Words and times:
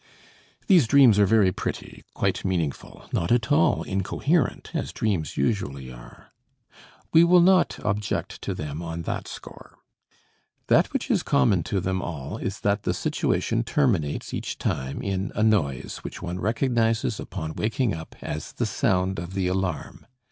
These 0.65 0.87
dreams 0.87 1.19
are 1.19 1.27
very 1.27 1.51
pretty, 1.51 2.03
quite 2.15 2.43
meaningful, 2.43 3.07
not 3.13 3.31
at 3.31 3.51
all 3.51 3.83
incoherent, 3.83 4.71
as 4.73 4.91
dreams 4.91 5.37
usually 5.37 5.91
are. 5.93 6.31
We 7.13 7.23
will 7.23 7.39
not 7.39 7.77
object 7.85 8.41
to 8.41 8.55
them 8.55 8.81
on 8.81 9.03
that 9.03 9.27
score. 9.27 9.77
That 10.69 10.91
which 10.91 11.11
is 11.11 11.21
common 11.21 11.61
to 11.65 11.79
them 11.79 12.01
all 12.01 12.37
is 12.39 12.61
that 12.61 12.81
the 12.81 12.95
situation 12.95 13.63
terminates 13.63 14.33
each 14.33 14.57
time 14.57 15.03
in 15.03 15.31
a 15.35 15.43
noise, 15.43 15.97
which 15.97 16.19
one 16.19 16.39
recognizes 16.39 17.19
upon 17.19 17.53
waking 17.53 17.93
up 17.93 18.15
as 18.23 18.53
the 18.53 18.65
sound 18.65 19.19
of 19.19 19.35
the 19.35 19.45
alarm. 19.45 20.07